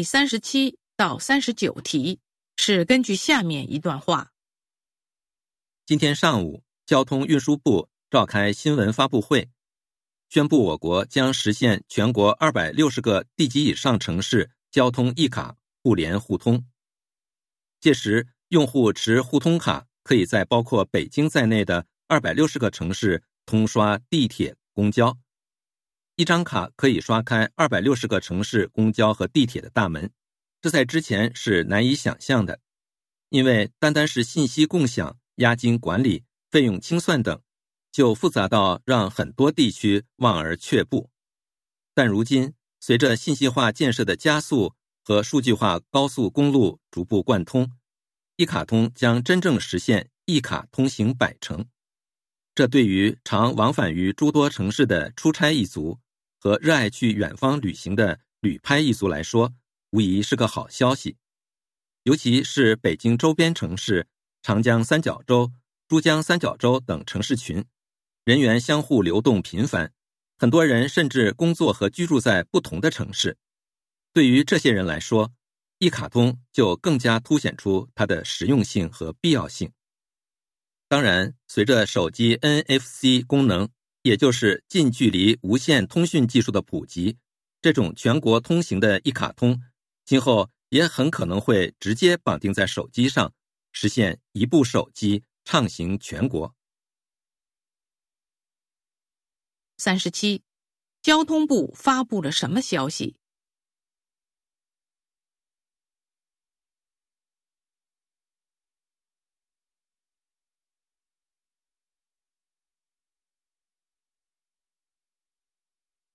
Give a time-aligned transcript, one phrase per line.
[0.00, 2.18] 第三十七到三十九题
[2.56, 4.32] 是根据下面一段话。
[5.84, 9.50] 今天上午，交通运输部召开新闻发布会，
[10.30, 16.64] 宣布我国将实现全国二百六十个地级以上城市交通一卡互联互通。
[17.78, 25.14] 届时，用户持互通卡可以在包括北京在内的二百六十个城市通刷地铁、公交。
[26.20, 30.10] 一张卡可以刷开二百六十个城市公交和地铁的大门，
[30.60, 32.60] 这在之前是难以想象的，
[33.30, 37.40] 因为单单是信息共享、押金管理、费用清算等，
[37.90, 41.08] 就复杂到让很多地区望而却步。
[41.94, 47.66] 但如今，随着信息化建设的加速和数据化高速公路逐步贯通，
[48.36, 51.64] 一卡通将真正实现一卡通行百城。
[52.54, 55.98] 这对于常往返于诸多城市的出差一族。
[56.40, 59.52] 和热爱去远方旅行的旅拍一族来说，
[59.90, 61.18] 无疑是个好消息。
[62.04, 64.06] 尤其是北京周边城市、
[64.40, 65.52] 长江三角洲、
[65.86, 67.62] 珠江三角洲等城市群，
[68.24, 69.92] 人员相互流动频繁，
[70.38, 73.36] 很多人甚至工作和居住在不同的城市。
[74.14, 75.30] 对于这些人来说，
[75.78, 79.70] 一卡通就更加凸显出它的实用性和必要性。
[80.88, 83.68] 当然，随着手机 NFC 功能。
[84.02, 87.16] 也就是近距离无线通讯技术的普及，
[87.60, 89.60] 这种全国通行的一卡通，
[90.04, 93.32] 今后也很可能会直接绑定在手机上，
[93.72, 96.54] 实现一部手机畅行全国。
[99.76, 100.42] 三十七，
[101.02, 103.16] 交通部发布了什么消息？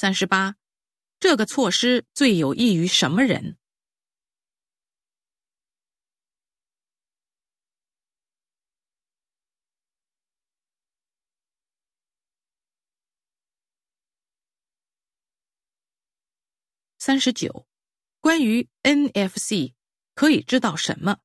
[0.00, 0.56] 三十八，
[1.18, 3.58] 这个措施最有益于什么人？
[16.98, 17.66] 三十九，
[18.22, 19.74] 关于 NFC，
[20.14, 21.18] 可以知道什么？